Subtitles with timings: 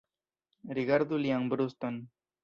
[0.77, 2.01] Rigardu lian bruston.